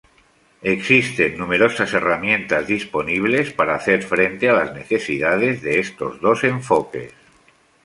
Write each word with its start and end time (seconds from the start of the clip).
Existen 0.63 1.37
numerosas 1.37 1.93
herramientas 1.93 2.65
disponibles 2.65 3.53
para 3.53 3.75
hacer 3.75 4.01
frente 4.01 4.49
a 4.49 4.53
las 4.53 4.73
necesidades 4.73 5.61
de 5.61 5.77
estos 5.79 6.19
dos 6.21 6.43
enfoques. 6.43 7.13